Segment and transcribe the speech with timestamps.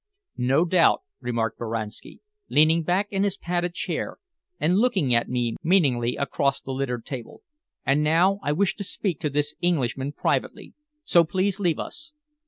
[0.39, 4.17] "No doubt," remarked Boranski, leaning back in his padded chair
[4.59, 7.43] and looking at me meaningly across the littered table.
[7.85, 12.13] "And now I wish to speak to this Englishman privately, so please leave us.